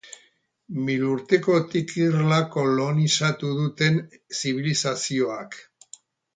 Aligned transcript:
Milurtekotik 0.87 1.93
irla 2.07 2.41
kolonizatu 2.57 3.55
duten 3.61 4.03
zibilizazioak. 4.41 5.63